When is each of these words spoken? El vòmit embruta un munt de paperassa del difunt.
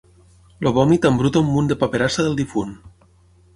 El 0.63 0.69
vòmit 0.77 1.05
embruta 1.09 1.39
un 1.45 1.53
munt 1.57 1.71
de 1.73 1.79
paperassa 1.85 2.27
del 2.29 2.41
difunt. 2.43 2.75